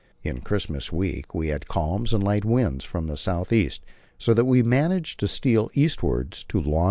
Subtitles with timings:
[0.23, 3.85] In Christmas week we had calms and light winds from the south east,
[4.17, 6.79] so that we managed to steal eastward to long.